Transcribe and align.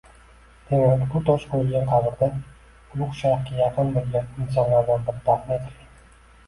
Demak, 0.69 1.03
bu 1.11 1.19
tosh 1.27 1.45
qoʻyilgan 1.51 1.85
qabrda 1.91 2.31
ulugʻ 2.39 3.15
shayxga 3.21 3.61
yaqin 3.61 3.95
boʻlgan 3.99 4.35
insonlardan 4.47 5.09
biri 5.11 5.27
dafn 5.33 5.57
etilgan 5.63 5.91